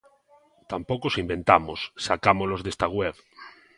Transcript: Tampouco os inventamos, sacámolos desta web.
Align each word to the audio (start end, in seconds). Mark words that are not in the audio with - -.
Tampouco 0.71 1.05
os 1.09 1.19
inventamos, 1.23 1.79
sacámolos 2.07 2.63
desta 2.65 2.87
web. 2.97 3.15